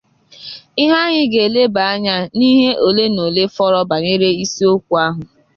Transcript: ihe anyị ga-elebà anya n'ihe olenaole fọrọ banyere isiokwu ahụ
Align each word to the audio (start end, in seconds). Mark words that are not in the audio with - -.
ihe 0.81 0.95
anyị 1.03 1.23
ga-elebà 1.31 1.81
anya 1.93 2.15
n'ihe 2.37 2.69
olenaole 2.87 3.43
fọrọ 3.55 3.79
banyere 3.89 4.29
isiokwu 4.43 4.93
ahụ 5.05 5.21